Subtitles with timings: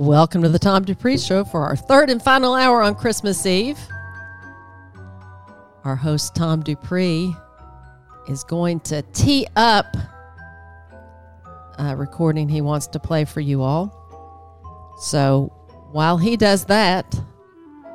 [0.00, 3.78] Welcome to the Tom Dupree Show for our third and final hour on Christmas Eve.
[5.84, 7.36] Our host, Tom Dupree,
[8.26, 9.84] is going to tee up
[11.78, 13.92] a recording he wants to play for you all.
[15.02, 15.52] So
[15.92, 17.14] while he does that,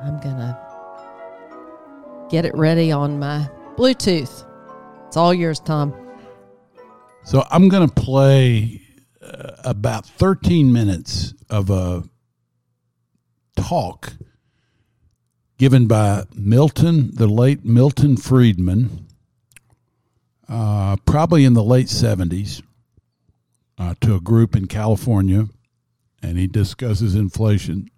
[0.04, 4.46] I'm going to get it ready on my Bluetooth.
[5.08, 5.92] It's all yours, Tom.
[7.24, 8.85] So I'm going to play
[9.66, 12.04] about 13 minutes of a
[13.58, 14.14] talk
[15.58, 19.08] given by Milton, the late Milton Friedman,
[20.48, 22.62] uh, probably in the late 70s,
[23.78, 25.48] uh, to a group in California,
[26.22, 27.90] and he discusses inflation.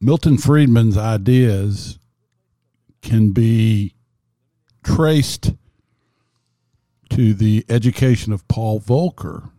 [0.00, 1.98] Milton Friedman's ideas
[3.02, 3.94] can be
[4.82, 5.52] traced
[7.10, 9.50] to the education of Paul Volcker,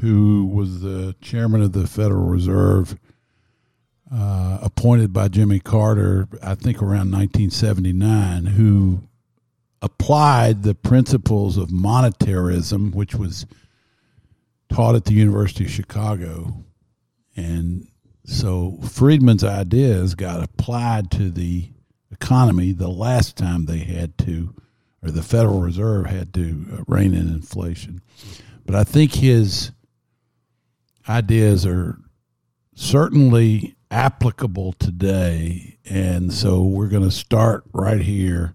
[0.00, 2.98] who was the chairman of the Federal Reserve,
[4.12, 9.02] uh, appointed by Jimmy Carter, I think around 1979, who
[9.82, 13.46] applied the principles of monetarism, which was
[14.68, 16.64] taught at the University of Chicago.
[17.36, 17.88] And
[18.24, 21.70] so Friedman's ideas got applied to the
[22.10, 24.54] economy the last time they had to
[25.02, 28.00] or the Federal Reserve had to uh, rein in inflation.
[28.66, 29.72] But I think his
[31.08, 31.98] ideas are
[32.74, 35.78] certainly applicable today.
[35.88, 38.54] And so we're going to start right here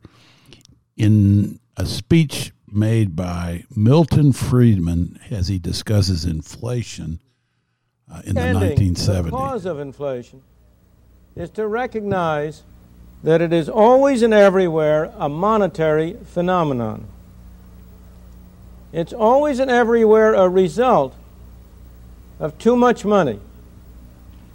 [0.95, 7.19] in a speech made by Milton Friedman as he discusses inflation
[8.11, 9.23] uh, in Ending the 1970s.
[9.25, 10.41] The cause of inflation
[11.35, 12.63] is to recognize
[13.23, 17.07] that it is always and everywhere a monetary phenomenon.
[18.93, 21.15] It's always and everywhere a result
[22.39, 23.39] of too much money,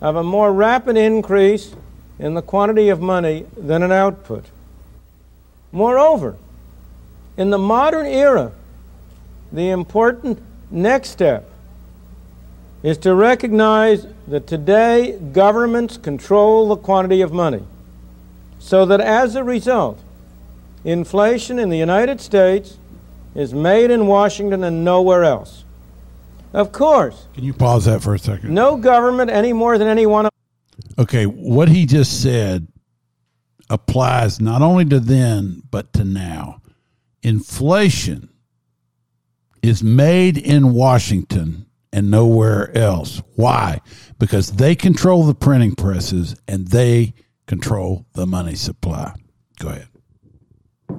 [0.01, 1.75] of a more rapid increase
[2.19, 4.45] in the quantity of money than an output.
[5.73, 6.37] Moreover,
[7.37, 8.53] in the modern era,
[9.53, 10.41] the important
[10.71, 11.51] next step
[12.83, 17.63] is to recognize that today governments control the quantity of money.
[18.59, 20.01] So that as a result,
[20.85, 22.79] inflation in the United States
[23.35, 25.65] is made in Washington and nowhere else.
[26.53, 27.28] Of course.
[27.34, 28.53] Can you pause that for a second?
[28.53, 30.28] No government any more than anyone.
[30.99, 32.66] Okay, what he just said
[33.69, 36.60] applies not only to then, but to now.
[37.22, 38.28] Inflation
[39.62, 43.22] is made in Washington and nowhere else.
[43.37, 43.81] Why?
[44.19, 47.15] Because they control the printing presses and they
[47.47, 49.15] control the money supply.
[49.59, 49.89] Go ahead.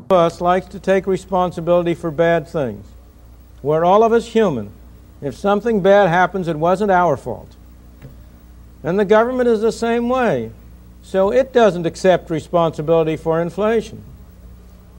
[0.10, 2.86] us likes to take responsibility for bad things.
[3.62, 4.72] We're all of us human.
[5.22, 7.56] If something bad happens, it wasn't our fault.
[8.84, 10.52] And the government is the same way.
[11.04, 14.04] So it doesn't accept responsibility for inflation.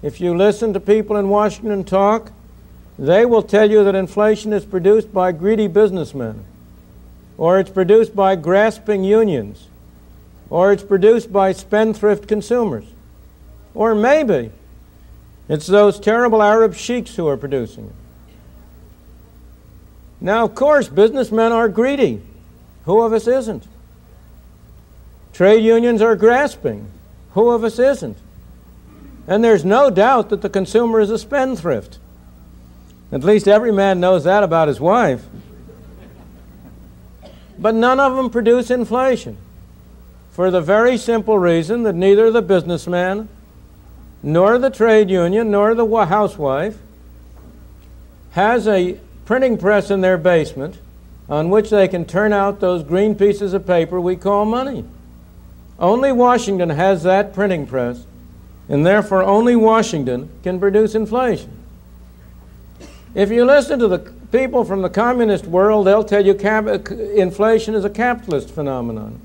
[0.03, 2.33] If you listen to people in Washington talk,
[2.99, 6.45] they will tell you that inflation is produced by greedy businessmen,
[7.39, 9.69] or it's produced by grasping unions,
[10.51, 12.85] or it's produced by spendthrift consumers.
[13.75, 14.51] Or maybe
[15.49, 18.02] it's those terrible Arab sheiks who are producing it.
[20.23, 22.23] Now, of course, businessmen are greedy.
[22.85, 23.67] Who of us isn't?
[25.33, 26.87] Trade unions are grasping.
[27.33, 28.17] Who of us isn't?
[29.27, 31.99] And there's no doubt that the consumer is a spendthrift.
[33.11, 35.25] At least every man knows that about his wife.
[37.59, 39.39] But none of them produce inflation
[40.31, 43.29] for the very simple reason that neither the businessman,
[44.23, 46.79] nor the trade union, nor the housewife
[48.31, 50.79] has a printing press in their basement
[51.29, 54.85] on which they can turn out those green pieces of paper we call money.
[55.79, 58.05] Only Washington has that printing press,
[58.69, 61.51] and therefore only Washington can produce inflation.
[63.15, 66.95] If you listen to the people from the communist world, they'll tell you cap- uh,
[66.95, 69.21] inflation is a capitalist phenomenon.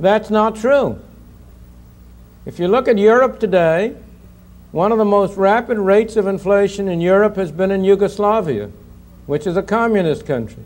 [0.00, 0.98] That's not true.
[2.44, 3.94] If you look at Europe today,
[4.72, 8.70] one of the most rapid rates of inflation in Europe has been in Yugoslavia,
[9.26, 10.62] which is a communist country.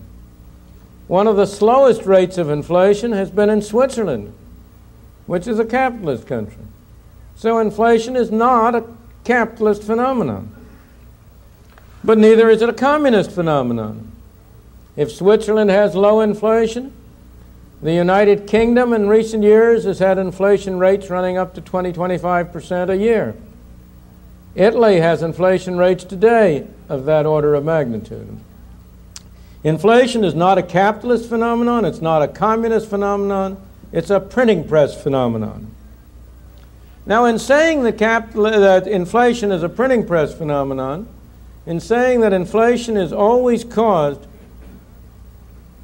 [1.09, 4.33] One of the slowest rates of inflation has been in Switzerland,
[5.27, 6.63] which is a capitalist country.
[7.35, 8.85] So inflation is not a
[9.25, 10.55] capitalist phenomenon.
[12.05, 14.13] But neither is it a communist phenomenon.
[14.95, 16.93] If Switzerland has low inflation,
[17.83, 22.89] the United Kingdom in recent years has had inflation rates running up to 20, 25%
[22.89, 23.35] a year.
[24.57, 28.39] Italy has inflation rates today of that order of magnitude.
[29.63, 33.59] Inflation is not a capitalist phenomenon, it's not a communist phenomenon,
[33.93, 35.71] it's a printing press phenomenon.
[37.05, 41.07] Now, in saying that, inflation is a printing press phenomenon,
[41.67, 44.27] in saying that inflation is always caused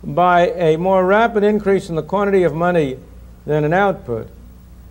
[0.03, 2.99] by a more rapid increase in the quantity of money
[3.45, 4.29] than an output,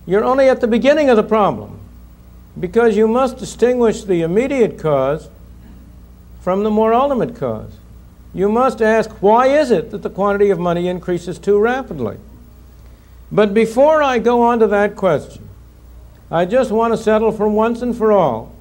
[0.06, 1.81] you're only at the beginning of the problem
[2.59, 5.30] because you must distinguish the immediate cause
[6.42, 7.71] from the more ultimate cause.
[8.33, 12.18] You must ask, why is it that the quantity of money increases too rapidly?
[13.31, 15.48] But before I go on to that question,
[16.30, 18.53] I just want to settle for once and for all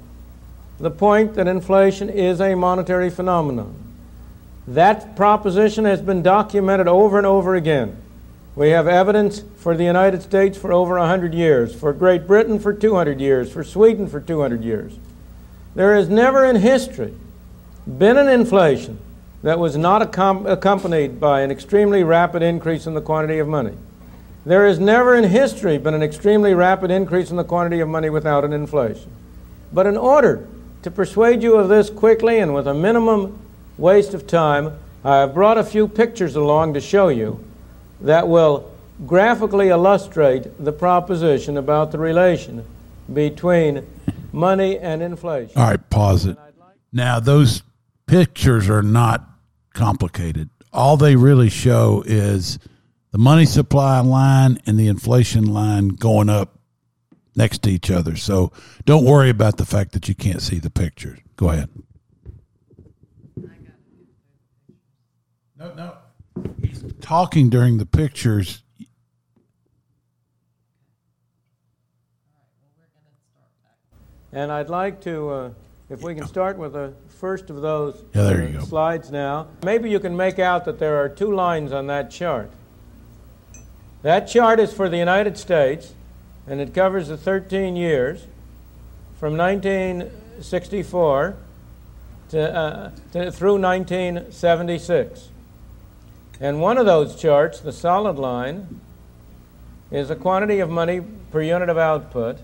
[0.81, 3.75] the point that inflation is a monetary phenomenon.
[4.67, 7.97] That proposition has been documented over and over again.
[8.61, 12.75] We have evidence for the United States for over 100 years, for Great Britain for
[12.75, 14.99] 200 years, for Sweden for 200 years.
[15.75, 17.15] There has never in history
[17.87, 18.99] been an inflation
[19.43, 23.79] that was not accompanied by an extremely rapid increase in the quantity of money.
[24.45, 28.11] There has never in history been an extremely rapid increase in the quantity of money
[28.11, 29.11] without an inflation.
[29.73, 30.47] But in order
[30.83, 33.39] to persuade you of this quickly and with a minimum
[33.79, 37.43] waste of time, I have brought a few pictures along to show you
[38.01, 38.71] that will
[39.07, 42.65] graphically illustrate the proposition about the relation
[43.13, 43.87] between
[44.33, 45.57] money and inflation.
[45.57, 46.37] All right, pause it.
[46.93, 47.63] Now, those
[48.07, 49.25] pictures are not
[49.75, 50.51] complicated.
[50.73, 52.59] All they really show is
[53.13, 56.59] the money supply line and the inflation line going up
[57.35, 58.17] next to each other.
[58.17, 58.53] So
[58.85, 61.19] don't worry about the fact that you can't see the pictures.
[61.37, 61.69] Go ahead.
[65.57, 65.95] No, no.
[67.01, 68.63] Talking during the pictures.
[74.33, 75.51] And I'd like to, uh,
[75.89, 79.47] if we can start with the first of those yeah, uh, slides now.
[79.63, 82.51] Maybe you can make out that there are two lines on that chart.
[84.03, 85.93] That chart is for the United States,
[86.47, 88.25] and it covers the 13 years
[89.19, 91.37] from 1964
[92.31, 95.30] to, uh, to, through 1976.
[96.41, 98.81] And one of those charts, the solid line,
[99.91, 102.39] is the quantity of money per unit of output.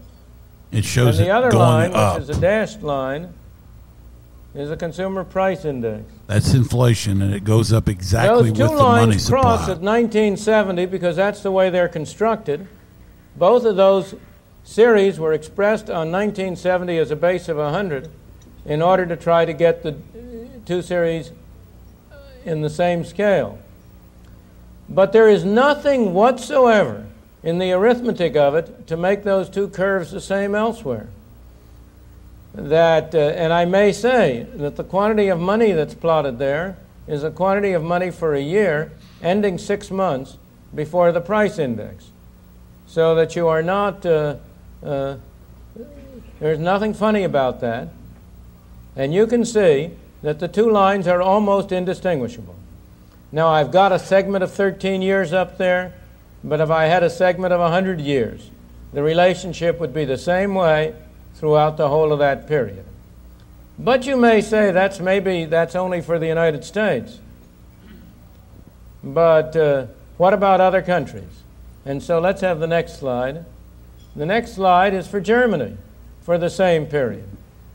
[0.70, 2.16] It shows and the other line, up.
[2.20, 3.32] which is a dashed line,
[4.54, 6.04] is a consumer price index.
[6.26, 9.06] That's inflation, and it goes up exactly with the money supply.
[9.06, 12.66] Those two lines cross at 1970 because that's the way they're constructed.
[13.36, 14.14] Both of those
[14.64, 18.10] series were expressed on 1970 as a base of 100
[18.64, 19.96] in order to try to get the
[20.66, 21.30] two series
[22.44, 23.58] in the same scale.
[24.88, 27.06] But there is nothing whatsoever
[27.42, 31.08] in the arithmetic of it to make those two curves the same elsewhere
[32.56, 37.22] that, uh, and I may say that the quantity of money that's plotted there is
[37.22, 38.92] a quantity of money for a year
[39.22, 40.38] ending six months
[40.74, 42.10] before the price index.
[42.86, 44.36] So that you are not, uh,
[44.82, 45.16] uh,
[46.40, 47.88] there's nothing funny about that.
[48.96, 49.90] And you can see
[50.22, 52.56] that the two lines are almost indistinguishable.
[53.36, 55.92] Now, I've got a segment of 13 years up there,
[56.42, 58.50] but if I had a segment of 100 years,
[58.94, 60.94] the relationship would be the same way
[61.34, 62.86] throughout the whole of that period.
[63.78, 67.18] But you may say that's maybe that's only for the United States.
[69.04, 71.42] But uh, what about other countries?
[71.84, 73.44] And so let's have the next slide.
[74.16, 75.76] The next slide is for Germany
[76.22, 77.28] for the same period.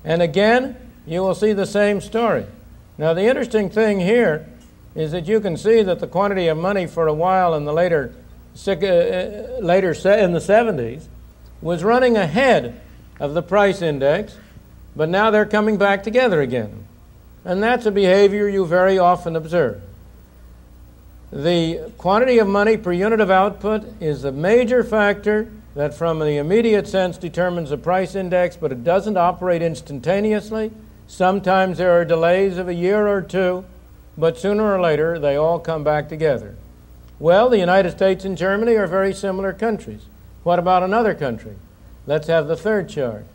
[0.04, 2.48] And again, you will see the same story.
[2.98, 4.48] Now, the interesting thing here
[4.96, 7.74] is that you can see that the quantity of money for a while in the
[7.74, 8.14] later,
[8.68, 11.06] uh, uh, later in the 70s
[11.62, 12.80] was running ahead
[13.20, 14.36] of the price index,
[14.96, 16.86] but now they're coming back together again.
[17.46, 19.82] And that's a behavior you very often observe.
[21.32, 26.38] The quantity of money per unit of output is a major factor that, from the
[26.38, 30.72] immediate sense, determines the price index, but it doesn't operate instantaneously.
[31.08, 33.64] Sometimes there are delays of a year or two,
[34.22, 36.56] but sooner or later they all come back together.
[37.18, 40.04] Well, the United States and Germany are very similar countries.
[40.44, 41.56] What about another country?
[42.06, 43.26] Let's have the third chart.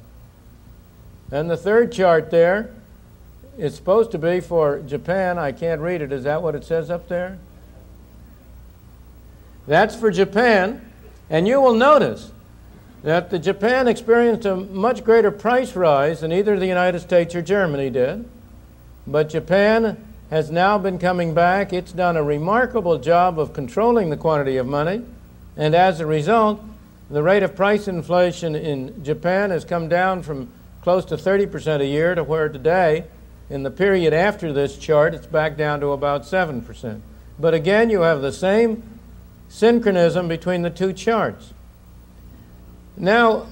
[1.33, 2.71] And the third chart there
[3.59, 5.41] is supposed to be for Japan.
[5.41, 6.13] I can't read it.
[6.13, 7.37] Is that what it says up there?
[9.67, 10.89] That's for Japan.
[11.29, 12.31] And you will notice
[13.03, 17.43] that the Japan experienced a much greater price rise than either the United States or
[17.43, 18.29] Germany did.
[19.05, 21.73] But Japan has now been coming back.
[21.73, 25.03] It's done a remarkable job of controlling the quantity of money.
[25.57, 26.61] And as a result,
[27.11, 30.51] the rate of price inflation in Japan has come down from
[30.83, 33.05] close to 30% a year to where today
[33.49, 37.01] In the period after this chart, it's back down to about 7%.
[37.39, 38.83] But again, you have the same
[39.49, 41.53] synchronism between the two charts.
[42.97, 43.47] Now,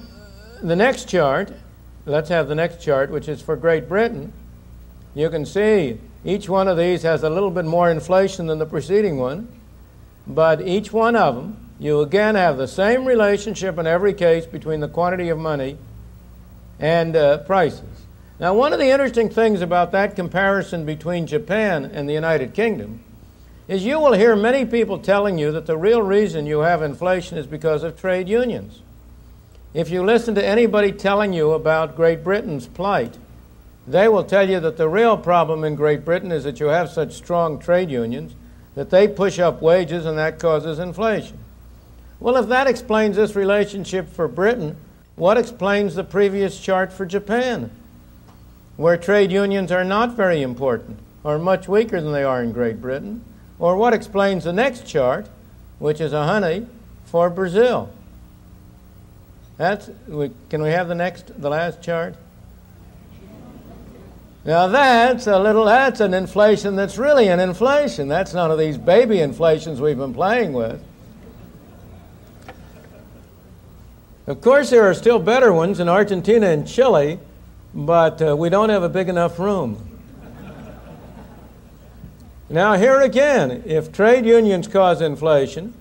[0.61, 1.53] the next chart,
[2.05, 4.33] let's have the next chart, which is for Great Britain.
[5.13, 8.65] You can see each one of these has a little bit more inflation than the
[8.65, 9.47] preceding one,
[10.25, 14.79] but each one of them, you again have the same relationship in every case between
[14.79, 15.77] the quantity of money
[16.79, 18.05] and uh, prices.
[18.39, 23.01] Now, one of the interesting things about that comparison between Japan and the United Kingdom
[23.67, 27.37] is you will hear many people telling you that the real reason you have inflation
[27.37, 28.81] is because of trade unions.
[29.75, 33.17] If you listen to anybody telling you about Great Britain's plight,
[33.87, 36.89] they will tell you that the real problem in Great Britain is that you have
[36.89, 38.33] such strong trade unions
[38.73, 41.37] that they push up wages and that causes inflation.
[42.19, 44.75] Well, if that explains this relationship for Britain,
[45.15, 47.69] what explains the previous chart for Japan,
[48.75, 52.81] where trade unions are not very important or much weaker than they are in Great
[52.81, 53.23] Britain?
[53.59, 55.27] Or what explains the next chart,
[55.79, 56.67] which is a honey
[57.05, 57.89] for Brazil?
[59.57, 59.89] That's,
[60.49, 62.15] can we have the next, the last chart?
[64.45, 68.07] Now that's a little, that's an inflation that's really an inflation.
[68.07, 70.79] That's none of these baby inflations we've been playing with.
[74.27, 77.19] Of course, there are still better ones in Argentina and Chile,
[77.73, 79.99] but uh, we don't have a big enough room.
[82.49, 85.73] now, here again, if trade unions cause inflation,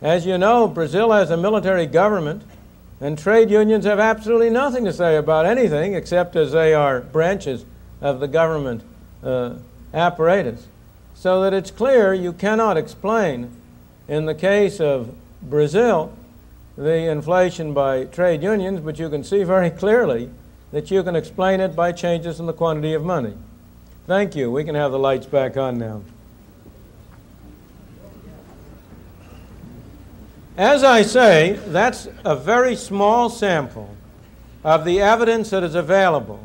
[0.00, 2.42] as you know, Brazil has a military government,
[2.98, 7.64] and trade unions have absolutely nothing to say about anything except as they are branches
[8.00, 8.82] of the government
[9.22, 9.54] uh,
[9.92, 10.66] apparatus.
[11.14, 13.50] So that it's clear you cannot explain,
[14.06, 16.12] in the case of Brazil,
[16.76, 20.30] the inflation by trade unions, but you can see very clearly
[20.72, 23.34] that you can explain it by changes in the quantity of money.
[24.06, 24.50] Thank you.
[24.50, 26.02] We can have the lights back on now.
[30.56, 33.94] As I say, that's a very small sample
[34.64, 36.40] of the evidence that is available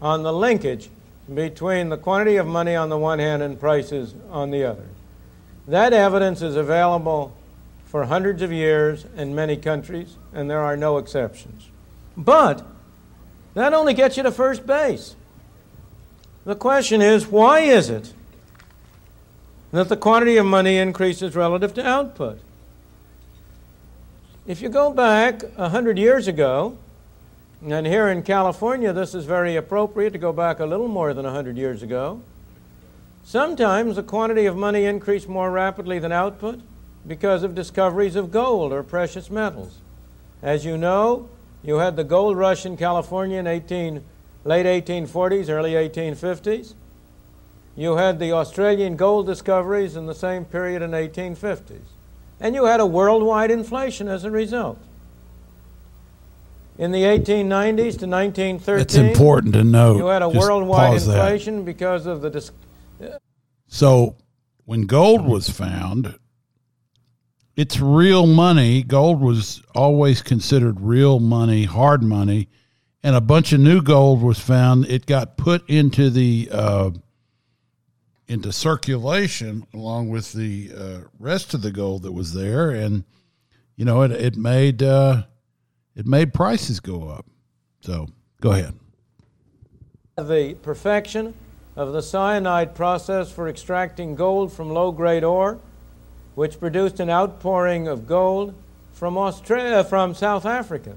[0.00, 0.88] on the linkage
[1.32, 4.86] between the quantity of money on the one hand and prices on the other.
[5.66, 7.36] That evidence is available
[7.86, 11.68] for hundreds of years in many countries, and there are no exceptions.
[12.16, 12.64] But
[13.54, 15.16] that only gets you to first base.
[16.44, 18.12] The question is why is it
[19.72, 22.38] that the quantity of money increases relative to output?
[24.46, 26.78] If you go back 100 years ago,
[27.62, 31.24] and here in California, this is very appropriate to go back a little more than
[31.24, 32.20] 100 years ago.
[33.24, 36.60] Sometimes the quantity of money increased more rapidly than output
[37.06, 39.78] because of discoveries of gold or precious metals.
[40.42, 41.28] As you know,
[41.62, 44.04] you had the gold rush in California in 18,
[44.44, 46.74] late 1840s, early 1850s.
[47.74, 51.80] You had the Australian gold discoveries in the same period in 1850s.
[52.38, 54.78] And you had a worldwide inflation as a result
[56.78, 58.78] in the 1890s to 1913.
[58.80, 59.96] It's important to note.
[59.98, 61.12] You had a worldwide pause that.
[61.14, 62.30] inflation because of the.
[62.30, 62.52] Dis-
[63.66, 64.16] So
[64.64, 66.18] when gold was found,
[67.56, 68.82] it's real money.
[68.82, 72.48] Gold was always considered real money, hard money,
[73.02, 74.84] and a bunch of new gold was found.
[74.86, 76.90] It got put into the uh,
[78.28, 83.04] into circulation along with the uh, rest of the gold that was there, and
[83.76, 85.22] you know it it made uh,
[85.96, 87.26] it made prices go up.
[87.80, 88.06] So
[88.40, 88.74] go ahead.
[90.16, 91.34] the perfection
[91.74, 95.58] of the cyanide process for extracting gold from low grade ore,
[96.34, 98.54] which produced an outpouring of gold
[98.92, 100.96] from, Australia, from South Africa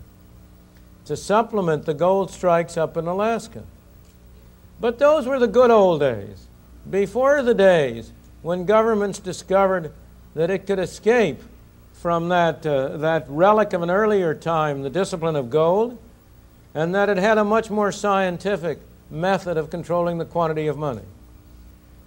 [1.05, 3.63] to supplement the gold strikes up in Alaska.
[4.79, 6.47] But those were the good old days,
[6.89, 9.91] before the days when governments discovered
[10.33, 11.41] that it could escape
[12.01, 15.97] from that, uh, that relic of an earlier time, the discipline of gold,
[16.73, 18.79] and that it had a much more scientific
[19.09, 21.01] method of controlling the quantity of money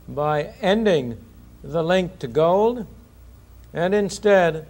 [0.08, 1.18] by ending
[1.62, 2.86] the link to gold
[3.74, 4.66] and instead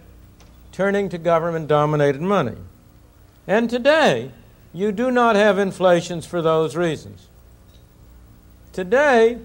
[0.71, 2.57] turning to government dominated money.
[3.47, 4.31] And today,
[4.73, 7.27] you do not have inflations for those reasons.
[8.73, 9.37] Today,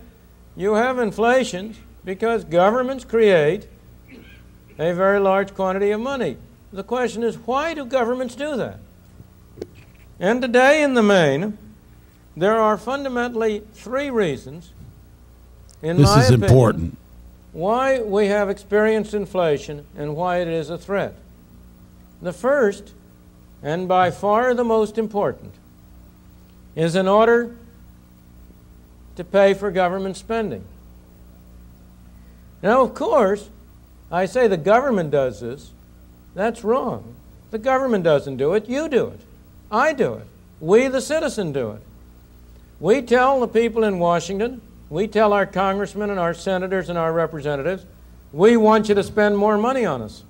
[0.56, 3.68] you have inflations because governments create
[4.78, 6.36] a very large quantity of money.
[6.72, 8.78] The question is, why do governments do that?
[10.20, 11.58] And today, in the main,
[12.36, 14.72] there are fundamentally three reasons,
[15.82, 16.98] in This my is opinion, important.
[17.52, 21.14] why we have experienced inflation and why it is a threat.
[22.20, 22.92] The first,
[23.62, 25.54] and by far the most important,
[26.76, 27.56] is in order
[29.16, 30.64] to pay for government spending.
[32.62, 33.48] Now, of course,
[34.10, 35.70] I say the government does this.
[36.34, 37.14] That's wrong.
[37.50, 39.20] The government doesn't do it, you do it.
[39.70, 40.26] I do it.
[40.60, 41.82] We, the citizen, do it.
[42.80, 44.60] We tell the people in Washington,
[44.90, 47.84] we tell our congressmen and our senators and our representatives,
[48.32, 50.22] we want you to spend more money on us.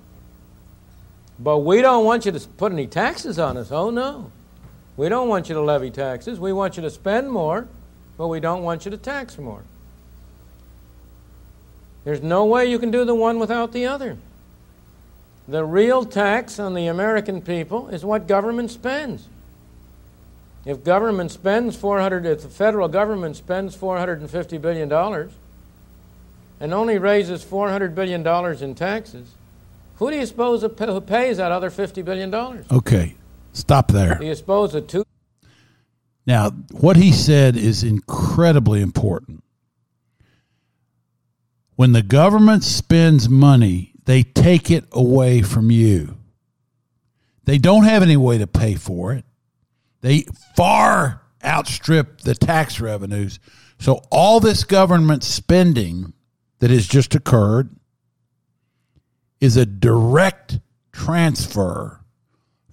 [1.37, 3.71] But we don't want you to put any taxes on us.
[3.71, 4.31] Oh, no.
[4.97, 6.39] We don't want you to levy taxes.
[6.39, 7.67] We want you to spend more,
[8.17, 9.63] but we don't want you to tax more.
[12.03, 14.17] There's no way you can do the one without the other.
[15.47, 19.27] The real tax on the American people is what government spends.
[20.65, 25.31] If government spends 400, if the federal government spends 450 billion dollars
[26.59, 29.29] and only raises 400 billion dollars in taxes,
[29.95, 32.65] who do you suppose who pays that other 50 billion dollars?
[32.71, 33.15] Okay,
[33.53, 34.15] stop there.
[34.19, 35.03] Do you suppose the two?
[36.27, 39.43] Now, what he said is incredibly important.
[41.79, 46.17] When the government spends money, they take it away from you.
[47.45, 49.23] They don't have any way to pay for it.
[50.01, 50.25] They
[50.57, 53.39] far outstrip the tax revenues.
[53.77, 56.11] So all this government spending
[56.59, 57.73] that has just occurred
[59.39, 60.59] is a direct
[60.91, 62.03] transfer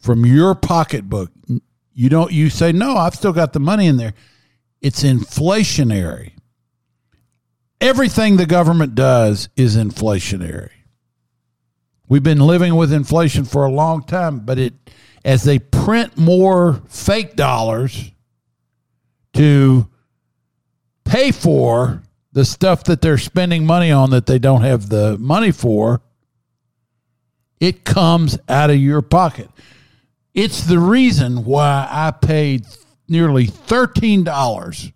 [0.01, 1.31] from your pocketbook.
[1.95, 4.15] You don't you say no, I've still got the money in there.
[4.81, 6.33] It's inflationary.
[7.81, 10.71] Everything the government does is inflationary.
[12.09, 14.75] We've been living with inflation for a long time, but it
[15.25, 18.13] as they print more fake dollars
[19.35, 19.89] to
[21.05, 22.03] pay for
[22.33, 26.01] the stuff that they're spending money on that they don't have the money for,
[27.59, 29.51] it comes out of your pocket.
[30.33, 32.67] It's the reason why I paid
[33.09, 34.93] nearly $13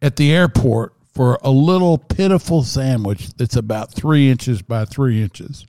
[0.00, 5.66] at the airport for a little pitiful sandwich that's about three inches by three inches.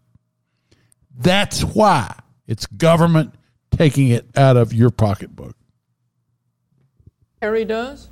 [1.18, 2.16] That's why
[2.48, 3.34] it's government
[3.72, 5.56] taking it out of your pocketbook.
[7.42, 8.10] Harry does.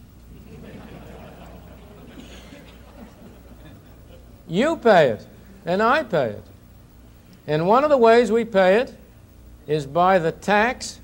[4.48, 5.28] You pay it,
[5.66, 6.44] and I pay it.
[7.48, 8.94] And one of the ways we pay it
[9.68, 11.00] is by the tax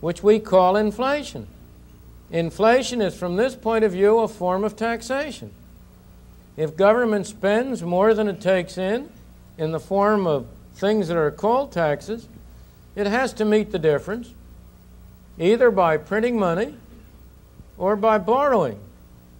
[0.00, 1.46] which we call inflation.
[2.32, 5.52] Inflation is, from this point of view, a form of taxation.
[6.56, 9.10] If government spends more than it takes in,
[9.58, 12.26] in the form of things that are called taxes,
[12.96, 14.32] it has to meet the difference
[15.38, 16.74] either by printing money
[17.78, 18.78] or by borrowing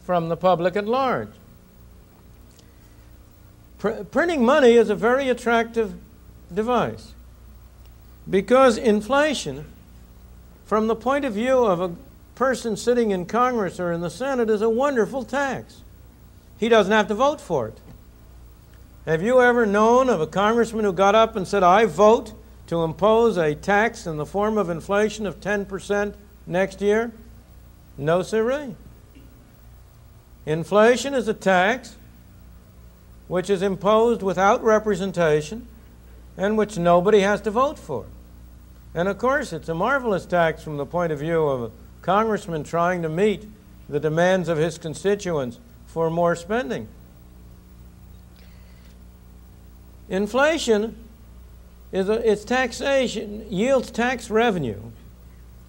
[0.04, 1.28] from the public at large.
[3.78, 5.94] Pr- printing money is a very attractive
[6.52, 7.12] device
[8.28, 9.64] because inflation,
[10.66, 11.94] from the point of view of a
[12.42, 15.80] person sitting in Congress or in the Senate, is a wonderful tax.
[16.58, 17.78] He doesn't have to vote for it.
[19.06, 22.32] Have you ever known of a congressman who got up and said, I vote
[22.66, 27.12] to impose a tax in the form of inflation of 10% next year?
[27.96, 28.74] No, sirree.
[30.44, 31.94] Inflation is a tax
[33.28, 35.68] which is imposed without representation
[36.36, 38.06] and which nobody has to vote for.
[38.96, 41.70] And of course, it's a marvelous tax from the point of view of
[42.02, 43.46] congressman trying to meet
[43.88, 46.88] the demands of his constituents for more spending.
[50.08, 50.96] Inflation
[51.92, 54.80] is a, its taxation yields tax revenue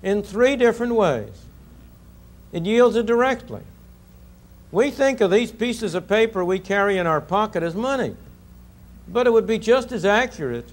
[0.02, 1.46] in three different ways.
[2.52, 3.62] It yields it directly.
[4.72, 8.16] We think of these pieces of paper we carry in our pocket as money,
[9.08, 10.70] but it would be just as accurate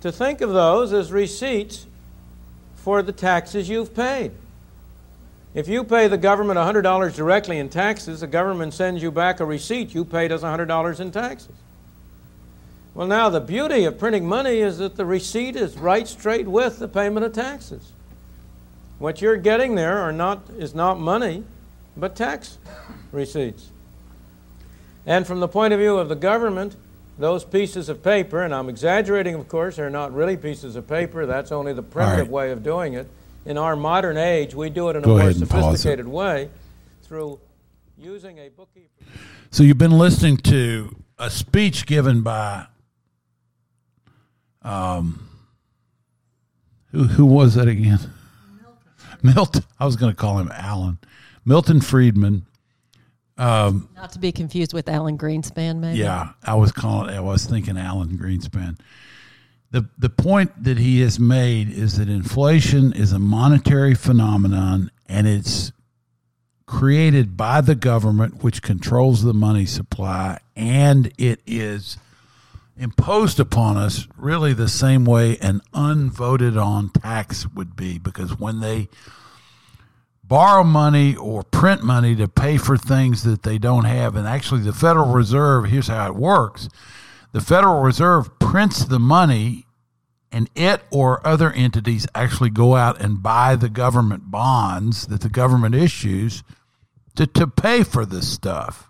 [0.00, 1.86] to think of those as receipts
[2.88, 4.32] for the taxes you've paid.
[5.52, 9.44] If you pay the government $100 directly in taxes, the government sends you back a
[9.44, 11.54] receipt you paid us $100 in taxes.
[12.94, 16.78] Well, now the beauty of printing money is that the receipt is right straight with
[16.78, 17.92] the payment of taxes.
[18.98, 21.44] What you're getting there are not, is not money,
[21.94, 22.56] but tax
[23.12, 23.68] receipts.
[25.04, 26.74] And from the point of view of the government,
[27.18, 31.26] those pieces of paper, and I'm exaggerating, of course, they're not really pieces of paper,
[31.26, 32.30] that's only the primitive right.
[32.30, 33.08] way of doing it.
[33.44, 35.66] In our modern age, we do it in Go a more ahead and pause it.
[35.66, 36.50] sophisticated way
[37.02, 37.40] through
[37.96, 38.88] using a bookkeeper.
[39.50, 42.66] So you've been listening to a speech given by
[44.62, 45.28] um
[46.92, 47.98] who who was that again?
[49.22, 49.64] Milton.
[49.80, 50.98] I was going to call him Alan.
[51.44, 52.46] Milton Friedman.
[53.38, 56.00] Um, Not to be confused with Alan Greenspan, maybe.
[56.00, 57.14] Yeah, I was calling.
[57.14, 58.78] I was thinking Alan Greenspan.
[59.70, 65.28] the The point that he has made is that inflation is a monetary phenomenon, and
[65.28, 65.72] it's
[66.66, 71.96] created by the government, which controls the money supply, and it is
[72.76, 78.60] imposed upon us really the same way an unvoted on tax would be because when
[78.60, 78.88] they
[80.28, 84.60] borrow money or print money to pay for things that they don't have and actually
[84.60, 86.68] the Federal Reserve here's how it works
[87.32, 89.66] the Federal Reserve prints the money
[90.30, 95.30] and it or other entities actually go out and buy the government bonds that the
[95.30, 96.42] government issues
[97.16, 98.88] to, to pay for this stuff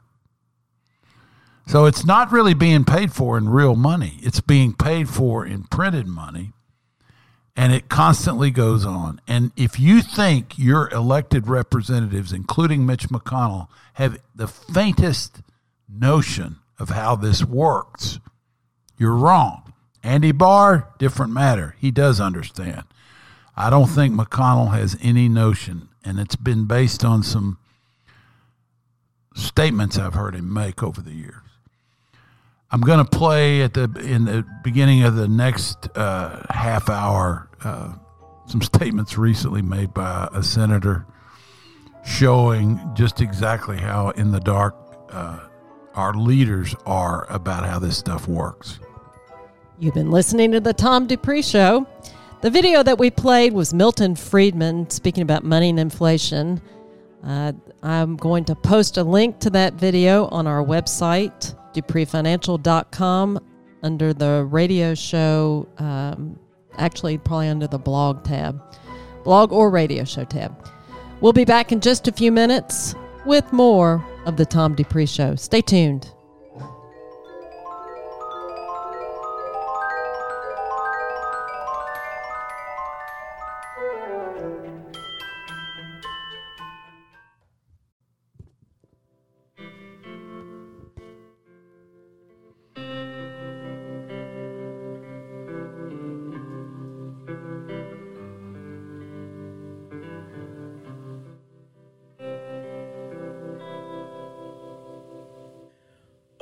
[1.69, 4.19] so it's not really being paid for in real money.
[4.23, 6.53] It's being paid for in printed money.
[7.59, 9.21] And it constantly goes on.
[9.27, 15.43] And if you think your elected representatives, including Mitch McConnell, have the faintest
[15.89, 18.21] notion of how this works,
[18.97, 19.73] you're wrong.
[20.05, 21.75] Andy Barr, different matter.
[21.81, 22.85] He does understand.
[23.57, 27.59] I don't think McConnell has any notion, and it's been based on some
[29.35, 31.43] statements I've heard him make over the years.
[32.71, 37.48] I'm going to play at the in the beginning of the next uh, half hour
[37.65, 37.95] uh,
[38.47, 41.07] some statements recently made by a senator
[42.05, 44.75] showing just exactly how in the dark
[45.11, 45.41] uh,
[45.95, 48.79] our leaders are about how this stuff works.
[49.79, 51.87] You've been listening to the Tom Dupree Show.
[52.41, 56.61] The video that we played was Milton Friedman speaking about money and inflation.
[57.25, 63.39] Uh, I'm going to post a link to that video on our website dupreefinancial.com
[63.83, 66.39] under the radio show, um,
[66.79, 68.61] actually, probably under the blog tab,
[69.25, 70.67] blog or radio show tab.
[71.21, 72.95] We'll be back in just a few minutes
[73.27, 75.35] with more of the Tom Dupree Show.
[75.35, 76.13] Stay tuned.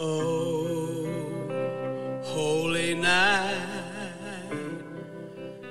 [0.08, 1.02] Oh,
[2.22, 3.58] holy night,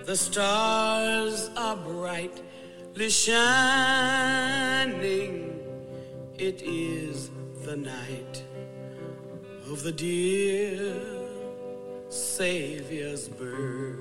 [0.04, 4.34] the stars are brightly shining.
[6.38, 7.30] It is
[7.64, 8.44] the night
[9.72, 10.94] of the dear
[12.10, 13.95] Savior's birth.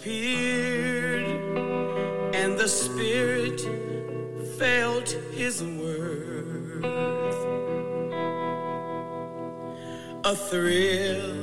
[0.00, 1.28] Appeared
[2.34, 3.60] and the Spirit
[4.58, 6.84] felt his worth.
[10.24, 11.36] A thrill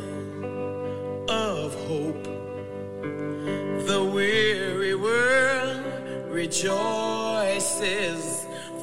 [1.30, 2.24] of hope,
[3.86, 5.86] the weary world
[6.28, 7.68] rejoices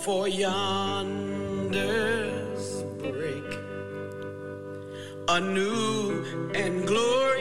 [0.03, 1.75] for yonder's
[2.99, 3.59] break.
[5.27, 6.23] A new
[6.55, 7.34] and glorious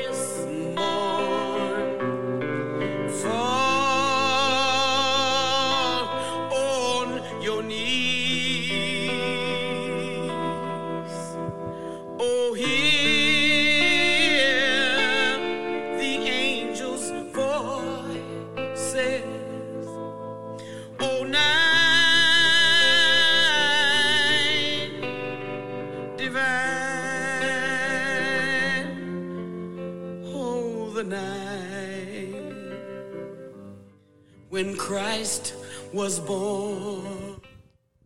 [34.84, 35.56] Christ
[35.94, 37.40] was born.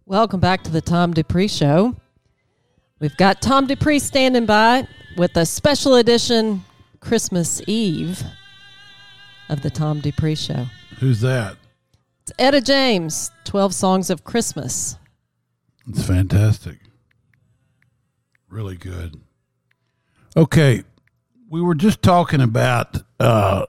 [0.05, 1.95] Welcome back to the Tom Dupree Show.
[2.99, 4.87] We've got Tom Dupree standing by
[5.17, 6.63] with a special edition
[6.99, 8.21] Christmas Eve
[9.49, 10.67] of the Tom Dupree Show.
[10.99, 11.57] Who's that?
[12.21, 14.97] It's Etta James, 12 Songs of Christmas.
[15.87, 16.77] It's fantastic.
[18.49, 19.19] Really good.
[20.35, 20.83] Okay,
[21.49, 23.65] we were just talking about uh,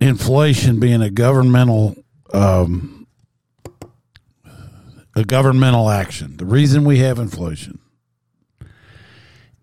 [0.00, 2.01] inflation being a governmental
[2.32, 3.06] um,
[5.14, 6.36] a governmental action.
[6.36, 7.78] The reason we have inflation,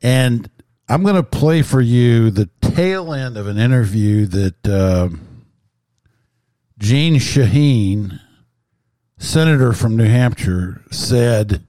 [0.01, 0.49] and
[0.87, 5.09] I'm going to play for you the tail end of an interview that uh,
[6.79, 8.19] Shaheen,
[9.17, 11.65] senator from New Hampshire, said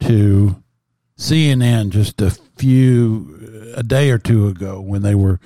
[0.00, 0.62] to
[1.18, 5.38] CNN just a few a day or two ago when they were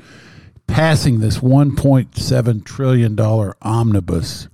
[0.67, 4.49] passing this 1.7 trillion dollar omnibus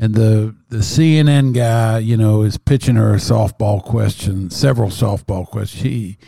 [0.00, 5.46] and the the CNN guy, you know, is pitching her a softball question, several softball
[5.46, 5.82] questions.
[5.82, 6.18] He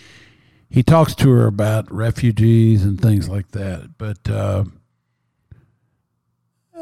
[0.69, 3.97] he talks to her about refugees and things like that.
[3.97, 4.65] But uh,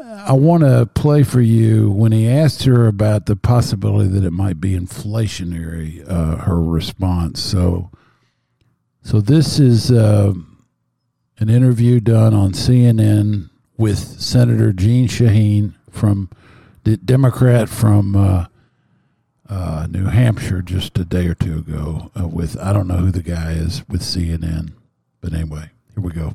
[0.03, 4.31] I want to play for you when he asked her about the possibility that it
[4.31, 6.03] might be inflationary.
[6.09, 7.41] Uh, her response.
[7.41, 7.89] So,
[9.01, 10.33] so this is uh,
[11.39, 16.29] an interview done on CNN with Senator Jeanne Shaheen from
[16.83, 18.45] the Democrat from uh,
[19.49, 22.11] uh, New Hampshire just a day or two ago.
[22.19, 24.73] Uh, with I don't know who the guy is with CNN,
[25.21, 26.33] but anyway, here we go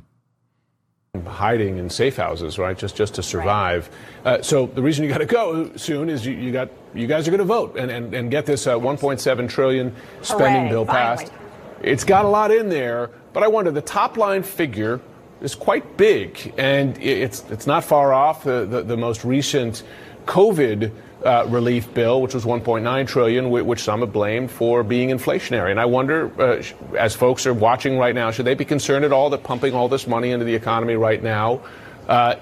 [1.25, 2.77] hiding in safe houses, right?
[2.77, 3.89] Just just to survive.
[4.25, 7.27] Uh, so the reason you got to go soon is you, you got you guys
[7.27, 10.87] are going to vote and, and, and get this uh, 1.7 trillion spending Hooray, bill
[10.87, 11.29] passed.
[11.29, 11.47] finally.
[11.83, 15.01] It's got a lot in there, but I wonder the top line figure
[15.41, 19.83] is quite big, and it's it's not far off the the, the most recent
[20.27, 20.91] COVID.
[21.25, 25.73] Uh, relief bill, which was 1.9 trillion, whi- which some have blamed for being inflationary.
[25.73, 26.63] And I wonder, uh,
[26.97, 29.89] as folks are watching right now, should they be concerned at all that pumping all
[29.89, 31.63] this money into the economy right now
[32.07, 32.37] uh,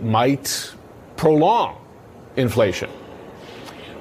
[0.00, 0.72] might
[1.16, 1.76] prolong
[2.36, 2.88] inflation?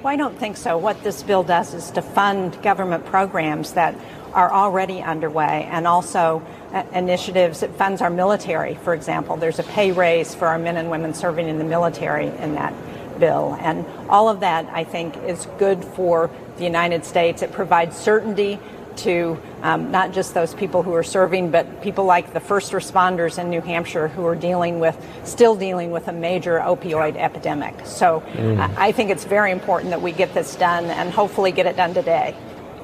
[0.04, 0.78] Well, I don't think so.
[0.78, 3.94] What this bill does is to fund government programs that
[4.34, 9.36] are already underway and also uh, initiatives that funds our military, for example.
[9.36, 12.74] There's a pay raise for our men and women serving in the military in that
[13.20, 13.58] bill.
[13.60, 17.42] And all of that, I think, is good for the United States.
[17.42, 18.60] It provides certainty
[18.98, 23.40] to um, not just those people who are serving, but people like the first responders
[23.40, 27.76] in New Hampshire who are dealing with, still dealing with a major opioid epidemic.
[27.86, 31.66] So I, I think it's very important that we get this done and hopefully get
[31.66, 32.36] it done today.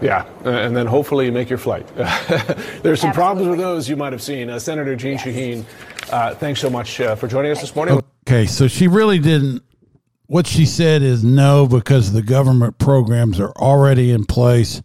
[0.02, 1.88] Yeah, uh, and then hopefully you make your flight.
[2.84, 4.50] There's some problems with those you might have seen.
[4.50, 5.66] Uh, Senator Jeanne Shaheen,
[6.12, 8.02] uh, thanks so much uh, for joining us this morning.
[8.28, 9.64] Okay, so she really didn't.
[10.28, 14.82] What she said is no because the government programs are already in place,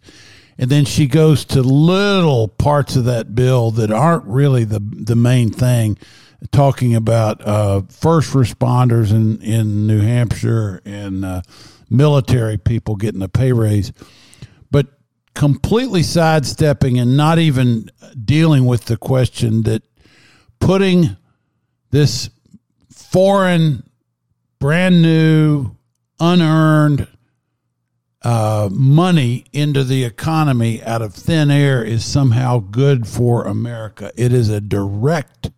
[0.57, 5.15] and then she goes to little parts of that bill that aren't really the the
[5.15, 5.97] main thing,
[6.51, 11.41] talking about uh, first responders in in New Hampshire and uh,
[11.89, 13.91] military people getting a pay raise,
[14.69, 14.87] but
[15.33, 17.89] completely sidestepping and not even
[18.23, 19.83] dealing with the question that
[20.59, 21.17] putting
[21.91, 22.29] this
[22.89, 23.83] foreign,
[24.61, 25.71] brand new,
[26.19, 27.07] unearned
[28.21, 34.11] uh, money into the economy out of thin air is somehow good for America.
[34.15, 35.49] It is a direct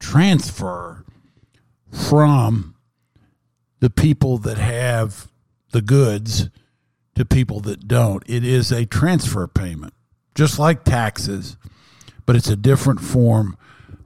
[0.00, 1.04] transfer
[1.92, 2.74] from
[3.80, 5.30] the people that have
[5.72, 6.48] the goods
[7.14, 8.22] to people that don't.
[8.26, 9.92] It is a transfer payment,
[10.34, 11.58] just like taxes,
[12.24, 13.58] but it's a different form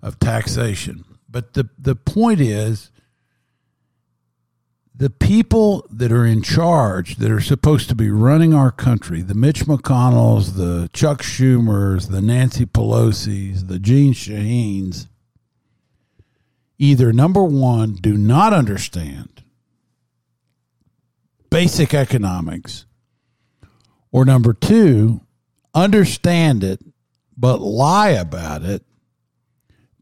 [0.03, 1.05] of taxation.
[1.31, 2.91] But the, the point is
[4.95, 9.35] the people that are in charge, that are supposed to be running our country, the
[9.35, 15.09] Mitch McConnells, the Chuck Schumers, the Nancy Pelosi's, the Jeanne Shaheens,
[16.79, 19.43] either number one, do not understand
[21.51, 22.85] basic economics,
[24.11, 25.23] or number two,
[25.75, 26.81] understand it
[27.37, 28.85] but lie about it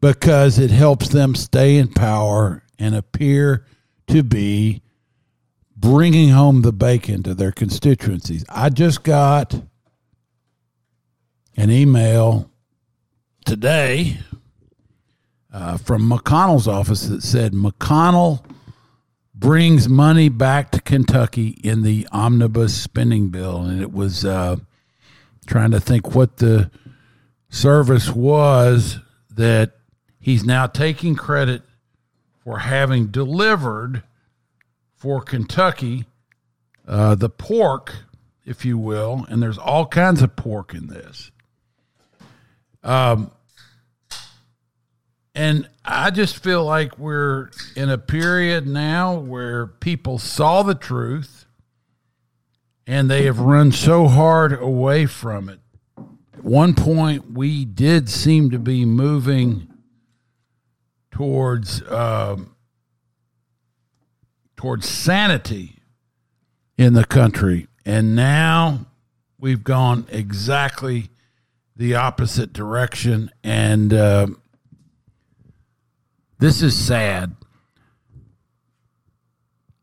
[0.00, 3.66] because it helps them stay in power and appear
[4.11, 4.83] to be
[5.77, 8.44] bringing home the bacon to their constituencies.
[8.49, 9.62] I just got
[11.57, 12.51] an email
[13.44, 14.18] today
[15.53, 18.44] uh, from McConnell's office that said McConnell
[19.35, 24.57] brings money back to Kentucky in the omnibus spending bill, and it was uh,
[25.46, 26.70] trying to think what the
[27.49, 28.99] service was
[29.31, 29.73] that
[30.18, 31.62] he's now taking credit
[32.44, 34.03] for having delivered
[34.96, 36.07] for Kentucky
[36.87, 37.94] uh, the pork,
[38.44, 41.31] if you will, and there's all kinds of pork in this.
[42.83, 43.31] Um,
[45.35, 51.46] and I just feel like we're in a period now where people saw the truth
[52.87, 55.61] and they have run so hard away from it.
[56.35, 59.69] At one point, we did seem to be moving
[61.20, 62.56] towards um,
[64.56, 65.76] towards sanity
[66.78, 68.87] in the country, and now
[69.38, 71.11] we've gone exactly
[71.76, 74.28] the opposite direction, and uh,
[76.38, 77.37] this is sad.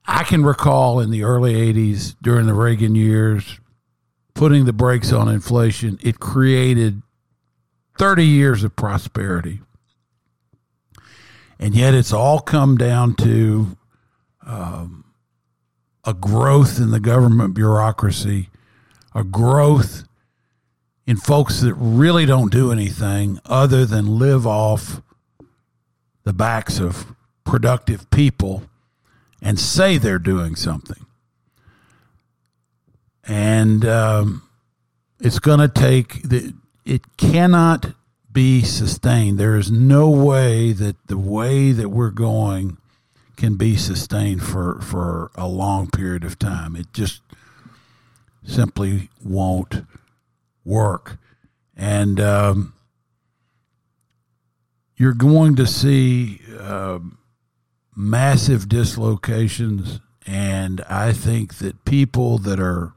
[0.07, 3.59] I can recall in the early 80s during the Reagan years
[4.33, 5.99] putting the brakes on inflation.
[6.01, 7.03] It created
[7.99, 9.59] 30 years of prosperity.
[11.59, 13.77] And yet it's all come down to
[14.45, 15.05] um,
[16.03, 18.49] a growth in the government bureaucracy,
[19.13, 20.03] a growth
[21.05, 25.01] in folks that really don't do anything other than live off
[26.23, 27.15] the backs of
[27.45, 28.63] productive people
[29.41, 31.05] and say they're doing something.
[33.25, 34.43] And um,
[35.19, 36.53] it's going to take, the,
[36.85, 37.93] it cannot
[38.37, 39.39] be sustained.
[39.39, 42.77] There is no way that the way that we're going
[43.35, 46.75] can be sustained for, for a long period of time.
[46.75, 47.23] It just
[48.43, 49.81] simply won't
[50.63, 51.17] work.
[51.75, 52.75] And um,
[54.95, 56.99] you're going to see uh,
[57.95, 59.99] massive dislocations.
[60.27, 62.93] And I think that people that are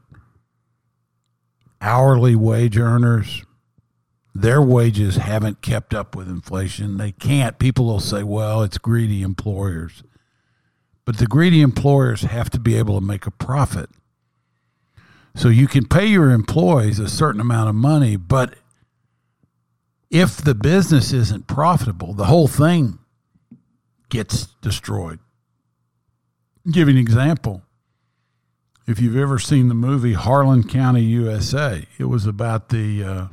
[1.80, 3.42] hourly wage earners,
[4.34, 6.96] their wages haven't kept up with inflation.
[6.96, 7.58] They can't.
[7.58, 10.02] People will say, well, it's greedy employers.
[11.04, 13.90] But the greedy employers have to be able to make a profit.
[15.34, 18.54] So you can pay your employees a certain amount of money, but
[20.10, 22.98] if the business isn't profitable, the whole thing
[24.08, 25.20] gets destroyed.
[26.66, 27.62] I'll give you an example.
[28.86, 33.26] If you've ever seen the movie Harlan County, USA, it was about the uh,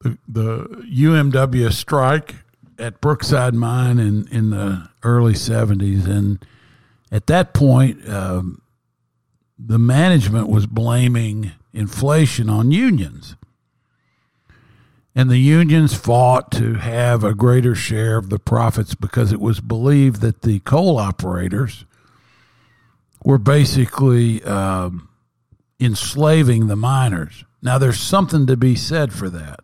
[0.00, 2.36] the, the UMW strike
[2.78, 6.44] at Brookside Mine in in the early '70s, and
[7.10, 8.60] at that point, um,
[9.58, 13.36] the management was blaming inflation on unions.
[15.14, 19.60] And the unions fought to have a greater share of the profits because it was
[19.60, 21.86] believed that the coal operators
[23.24, 25.08] were basically um,
[25.80, 27.44] enslaving the miners.
[27.62, 29.60] Now, there's something to be said for that.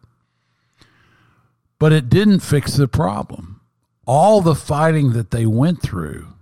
[1.82, 3.60] But it didn't fix the problem.
[4.06, 6.32] All the fighting that they went through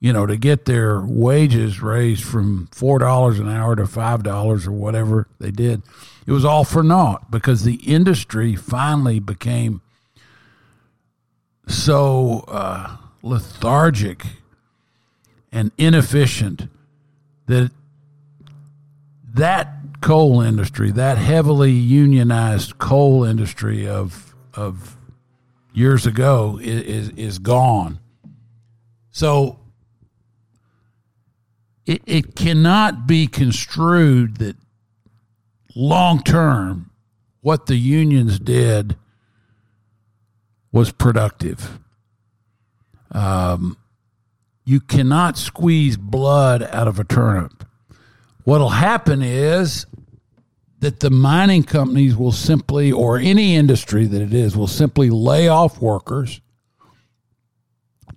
[0.00, 4.66] you know, to get their wages raised from four dollars an hour to five dollars
[4.66, 5.82] or whatever they did,
[6.26, 9.80] it was all for naught because the industry finally became
[11.66, 14.24] so uh, lethargic
[15.50, 16.68] and inefficient
[17.46, 17.72] that
[19.34, 24.96] that coal industry, that heavily unionized coal industry of of
[25.72, 27.98] years ago, is is, is gone.
[29.10, 29.58] So
[31.86, 34.56] it, it cannot be construed that
[35.74, 36.90] long term
[37.40, 38.96] what the unions did
[40.70, 41.78] was productive.
[43.10, 43.78] Um,
[44.64, 47.64] you cannot squeeze blood out of a turnip.
[48.44, 49.86] What'll happen is
[50.80, 55.48] that the mining companies will simply, or any industry that it is, will simply lay
[55.48, 56.40] off workers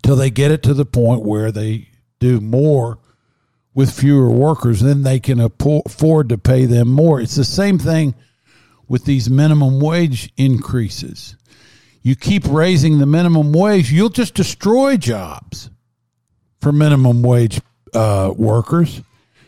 [0.04, 3.00] till they get it to the point where they do more
[3.74, 7.22] with fewer workers, then they can afford to pay them more.
[7.22, 8.16] It's the same thing
[8.88, 11.38] with these minimum wage increases.
[12.02, 15.70] You keep raising the minimum wage, you'll just destroy jobs
[16.60, 17.62] for minimum wage
[17.94, 19.02] uh, workers.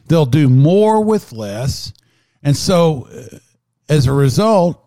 [0.07, 1.93] They'll do more with less.
[2.43, 3.37] And so, uh,
[3.89, 4.79] as a result,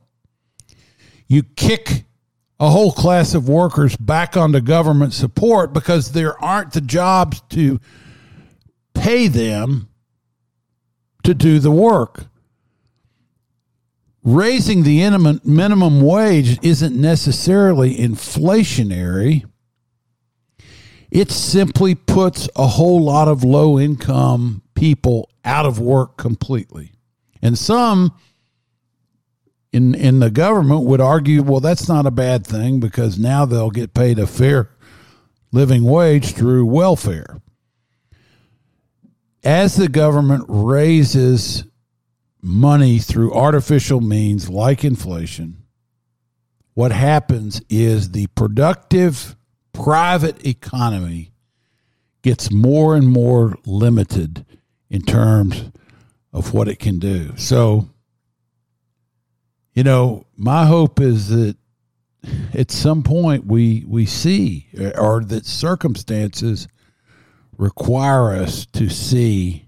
[1.27, 2.05] you kick
[2.61, 7.81] a whole class of workers back onto government support because there aren't the jobs to
[8.95, 9.89] pay them
[11.25, 12.27] to do the work.
[14.23, 19.45] Raising the minimum wage isn't necessarily inflationary.
[21.11, 26.96] It simply puts a whole lot of low income people out of work completely.
[27.43, 28.15] And some
[29.73, 33.71] in in the government would argue, well, that's not a bad thing because now they'll
[33.71, 34.71] get paid a fair
[35.53, 37.41] living wage through welfare.
[39.45, 41.65] As the government raises
[42.43, 45.63] money through artificial means like inflation,
[46.75, 49.37] what happens is the productive
[49.73, 51.33] private economy
[52.23, 54.45] gets more and more limited
[54.91, 55.71] in terms
[56.37, 57.35] of what it can do.
[57.39, 57.89] So,
[59.73, 61.57] you know, my hope is that
[62.53, 64.67] at some point we we see
[64.99, 66.69] or that circumstances
[67.57, 69.67] require us to see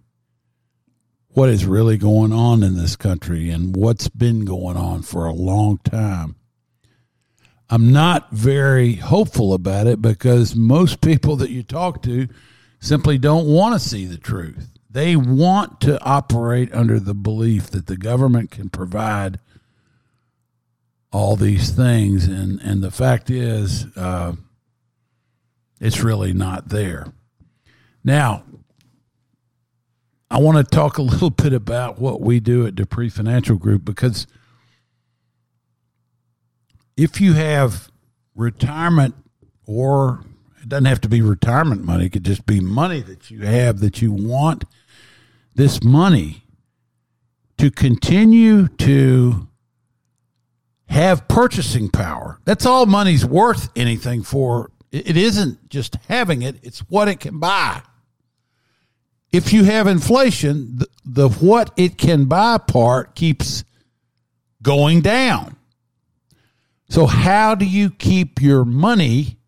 [1.29, 5.33] what is really going on in this country and what's been going on for a
[5.33, 6.37] long time.
[7.71, 12.29] I'm not very hopeful about it because most people that you talk to
[12.79, 14.78] simply don't want to see the truth.
[14.91, 19.39] They want to operate under the belief that the government can provide
[21.13, 24.33] all these things, and and the fact is, uh,
[25.81, 27.13] it's really not there.
[28.03, 28.45] Now,
[30.31, 33.85] I want to talk a little bit about what we do at Dupree Financial Group
[33.85, 34.27] because
[36.97, 37.91] if you have
[38.35, 39.15] retirement
[39.67, 40.25] or
[40.63, 43.81] it doesn't have to be retirement money, it could just be money that you have
[43.81, 44.65] that you want
[45.59, 46.45] this money
[47.57, 49.49] to continue to
[50.87, 52.39] have purchasing power.
[52.45, 54.71] That's all money's worth anything for.
[54.93, 57.83] It isn't just having it, it's what it can buy.
[59.33, 63.65] If you have inflation, the, the what it can buy part keeps
[64.63, 65.57] going down.
[66.89, 69.39] So, how do you keep your money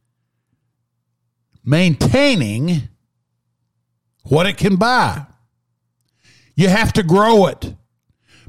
[1.64, 2.88] maintaining
[4.24, 5.26] what it can buy?
[6.60, 7.74] You have to grow it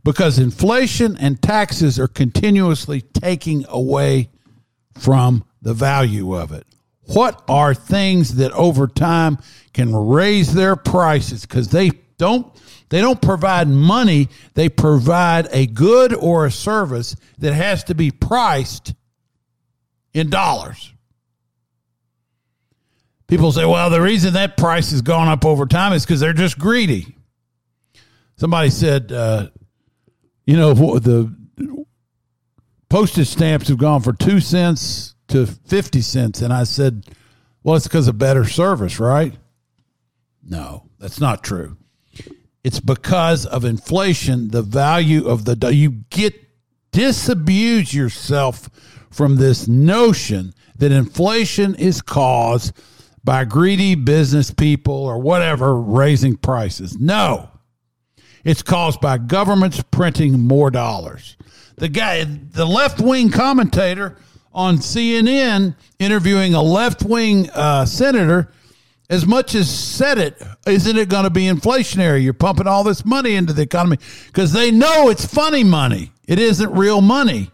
[0.03, 4.27] because inflation and taxes are continuously taking away
[4.99, 6.67] from the value of it.
[7.03, 9.37] What are things that over time
[9.73, 12.53] can raise their prices because they don't
[12.89, 18.11] they don't provide money, they provide a good or a service that has to be
[18.11, 18.93] priced
[20.13, 20.91] in dollars.
[23.27, 26.33] People say, well, the reason that price has gone up over time is because they're
[26.33, 27.15] just greedy.
[28.41, 29.49] Somebody said, uh,
[30.47, 31.31] you know, the
[32.89, 36.41] postage stamps have gone for two cents to 50 cents.
[36.41, 37.05] And I said,
[37.61, 39.35] well, it's because of better service, right?
[40.43, 41.77] No, that's not true.
[42.63, 46.33] It's because of inflation, the value of the, you get,
[46.91, 48.71] disabuse yourself
[49.11, 52.73] from this notion that inflation is caused
[53.23, 56.97] by greedy business people or whatever raising prices.
[56.99, 57.50] No.
[58.43, 61.37] It's caused by governments printing more dollars.
[61.77, 64.17] The guy, the left wing commentator
[64.53, 68.51] on CNN interviewing a left wing uh, senator,
[69.09, 72.23] as much as said it, isn't it going to be inflationary?
[72.23, 76.11] You're pumping all this money into the economy because they know it's funny money.
[76.27, 77.51] It isn't real money.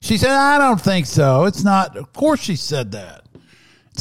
[0.00, 1.44] She said, I don't think so.
[1.44, 1.96] It's not.
[1.96, 3.21] Of course, she said that.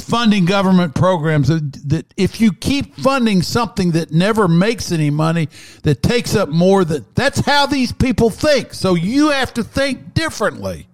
[0.01, 5.49] Funding government programs that, that if you keep funding something that never makes any money,
[5.83, 8.73] that takes up more, that that's how these people think.
[8.73, 10.87] So you have to think differently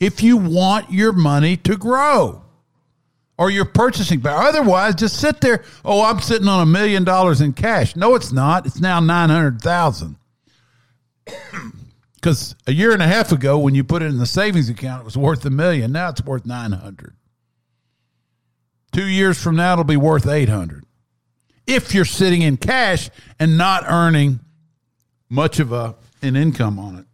[0.00, 2.42] if you want your money to grow
[3.38, 4.42] or your purchasing power.
[4.42, 5.64] Otherwise, just sit there.
[5.84, 7.96] Oh, I'm sitting on a million dollars in cash.
[7.96, 8.66] No, it's not.
[8.66, 10.16] It's now nine hundred thousand.
[12.24, 15.02] Because a year and a half ago, when you put it in the savings account,
[15.02, 15.92] it was worth a million.
[15.92, 17.12] Now it's worth nine hundred.
[18.94, 20.84] Two years from now, it'll be worth 800
[21.66, 24.38] if you're sitting in cash and not earning
[25.28, 27.06] much of a, an income on it.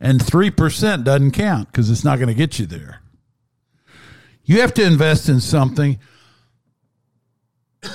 [0.00, 3.00] And 3% doesn't count because it's not going to get you there.
[4.44, 5.98] You have to invest in something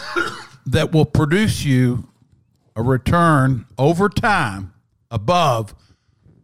[0.65, 2.09] that will produce you
[2.75, 4.73] a return over time
[5.09, 5.73] above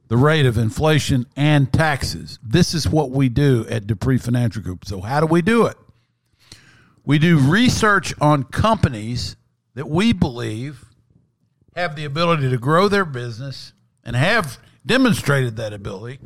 [0.08, 2.40] the rate of inflation and taxes.
[2.42, 4.86] This is what we do at Dupree Financial Group.
[4.86, 5.76] So, how do we do it?
[7.06, 9.36] We do research on companies
[9.76, 10.86] that we believe
[11.76, 16.20] have the ability to grow their business and have demonstrated that ability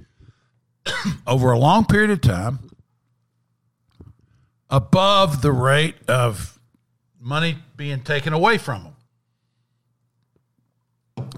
[1.28, 2.60] over a long period of time
[4.70, 6.60] above the rate of
[7.20, 8.96] money being taken away from them.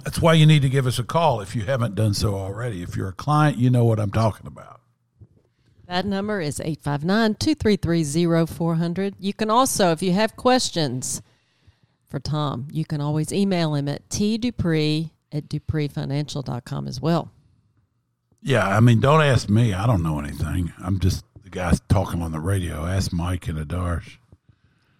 [0.04, 2.84] That's why you need to give us a call if you haven't done so already.
[2.84, 4.82] If you're a client, you know what I'm talking about.
[5.92, 9.16] That number is 859 233 0400.
[9.20, 11.22] You can also, if you have questions
[12.08, 17.30] for Tom, you can always email him at tdupree at dupreefinancial.com as well.
[18.42, 19.74] Yeah, I mean, don't ask me.
[19.74, 20.72] I don't know anything.
[20.82, 22.86] I'm just the guy talking on the radio.
[22.86, 24.16] Ask Mike and Adarsh.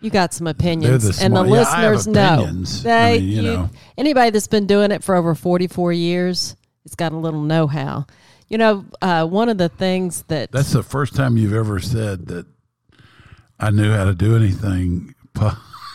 [0.02, 2.52] You got some opinions, the and the yeah, listeners know.
[2.84, 3.70] They, I mean, you you- know.
[3.98, 8.08] anybody that's been doing it for over forty-four years, it's got a little know-how.
[8.52, 12.28] You know, uh, one of the things that That's the first time you've ever said
[12.28, 12.46] that
[13.58, 15.16] I knew how to do anything.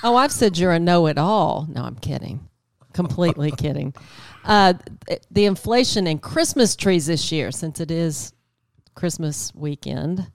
[0.03, 1.67] Oh, I've said you're a know-it-all.
[1.69, 2.47] No, I'm kidding.
[2.93, 3.93] Completely kidding.
[4.45, 4.75] Uh,
[5.33, 8.33] the inflation in Christmas trees this year, since it is
[8.95, 10.31] Christmas weekend,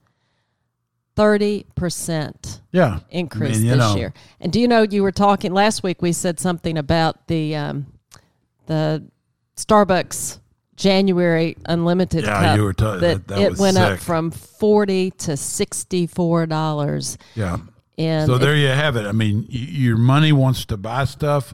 [1.16, 3.00] thirty percent Yeah.
[3.12, 4.14] increase I mean, this know, year.
[4.42, 6.02] And do you know you were talking last week?
[6.02, 7.86] We said something about the um,
[8.66, 9.06] the
[9.56, 10.40] Starbucks
[10.82, 15.38] January unlimited Yeah, cup you were ta- that, that- it went up from forty to
[15.38, 17.18] sixty four dollars.
[17.36, 17.58] Yeah.
[18.00, 19.06] And So it- there you have it.
[19.06, 21.54] I mean, y- your money wants to buy stuff,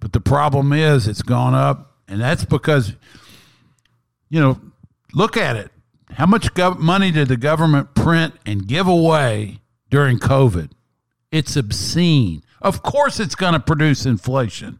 [0.00, 2.94] but the problem is it's gone up, and that's because,
[4.30, 4.58] you know,
[5.12, 5.70] look at it.
[6.12, 9.60] How much gov- money did the government print and give away
[9.90, 10.70] during COVID?
[11.30, 12.42] It's obscene.
[12.62, 14.78] Of course, it's going to produce inflation.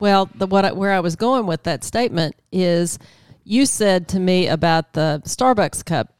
[0.00, 2.98] Well, the what I, where I was going with that statement is,
[3.44, 6.14] you said to me about the Starbucks cup.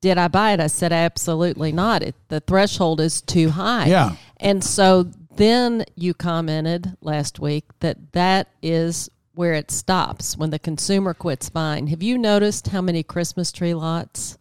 [0.00, 0.60] Did I buy it?
[0.60, 2.02] I said absolutely not.
[2.02, 3.86] It, the threshold is too high.
[3.86, 4.16] Yeah.
[4.38, 10.58] And so then you commented last week that that is where it stops when the
[10.58, 11.88] consumer quits buying.
[11.88, 14.38] Have you noticed how many Christmas tree lots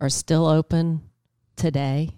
[0.00, 1.02] are still open
[1.56, 2.14] today?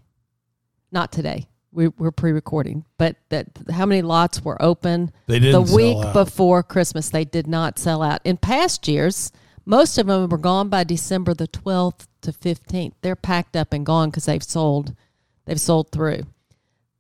[0.93, 1.47] Not today.
[1.73, 6.63] We, we're pre-recording, but that how many lots were open They didn't the week before
[6.65, 7.11] Christmas?
[7.11, 8.21] They did not sell out.
[8.25, 9.31] In past years,
[9.65, 12.95] most of them were gone by December the twelfth to fifteenth.
[13.03, 14.97] They're packed up and gone because they've sold,
[15.45, 16.25] they've sold through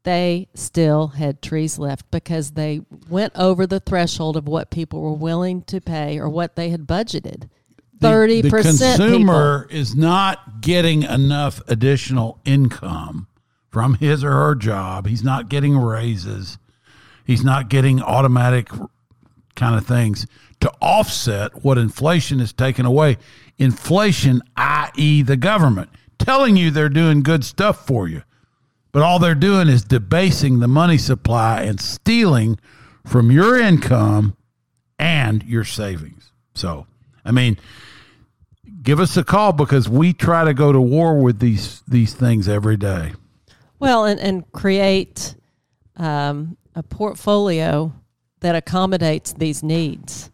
[0.02, 5.12] they still had trees left because they went over the threshold of what people were
[5.12, 7.48] willing to pay or what they had budgeted.
[7.98, 13.26] The- Thirty the percent consumer is not getting enough additional income
[13.70, 15.06] from his or her job.
[15.06, 16.58] He's not getting raises.
[17.24, 18.68] He's not getting automatic
[19.54, 20.26] kind of things
[20.60, 23.16] to offset what inflation has taken away.
[23.58, 28.22] Inflation, i.e., the government, telling you they're doing good stuff for you,
[28.92, 32.58] but all they're doing is debasing the money supply and stealing
[33.06, 34.36] from your income
[34.98, 36.32] and your savings.
[36.54, 36.86] So,
[37.24, 37.58] I mean,
[38.82, 42.48] give us a call because we try to go to war with these these things
[42.48, 43.12] every day.
[43.80, 45.34] Well, and, and create
[45.96, 47.94] um, a portfolio
[48.40, 50.30] that accommodates these needs.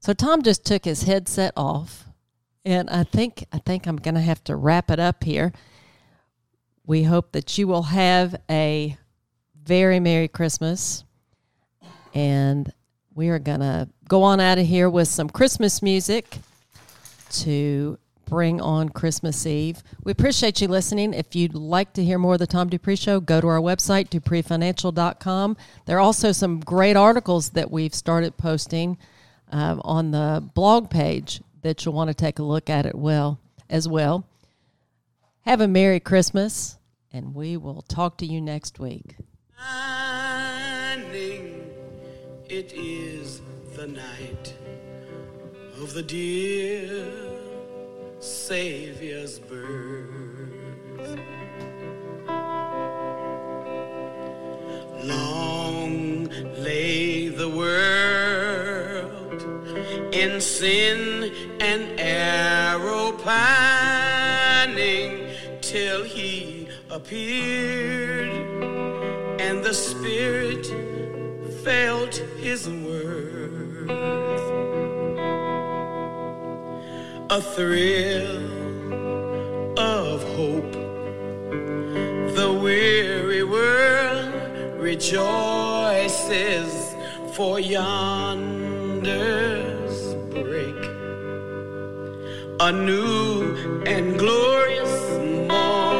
[0.00, 2.04] So Tom just took his headset off,
[2.62, 5.54] and I think I think I'm going to have to wrap it up here.
[6.86, 8.98] We hope that you will have a
[9.62, 11.04] very merry Christmas,
[12.12, 12.70] and
[13.14, 16.36] we are going to go on out of here with some Christmas music
[17.30, 19.82] to bring on Christmas Eve.
[20.02, 21.14] We appreciate you listening.
[21.14, 24.08] If you'd like to hear more of the Tom Dupree Show, go to our website,
[24.08, 25.56] dupreefinancial.com.
[25.86, 28.98] There are also some great articles that we've started posting
[29.50, 33.38] um, on the blog page that you'll want to take a look at it well
[33.68, 34.26] as well.
[35.42, 36.78] Have a Merry Christmas,
[37.12, 39.16] and we will talk to you next week.
[42.56, 43.40] It is
[43.74, 44.54] the night
[45.80, 47.33] of the dear
[48.24, 50.08] Savior's birth.
[55.04, 59.42] Long lay the world
[60.14, 65.28] in sin and error pining
[65.60, 68.32] till he appeared
[69.38, 70.64] and the Spirit
[71.62, 74.23] felt his worth.
[77.34, 78.36] A thrill
[79.76, 80.72] of hope.
[82.36, 84.32] The weary world
[84.78, 85.34] rejoices
[87.32, 88.94] for yonder's
[90.32, 90.80] break.
[92.60, 94.94] A new and glorious
[95.48, 95.93] morn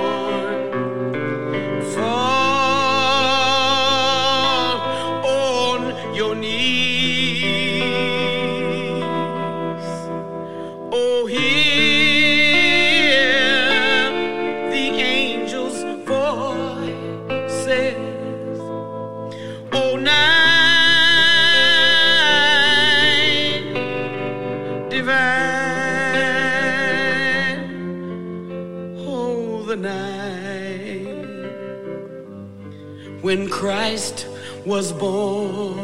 [34.75, 35.84] was born.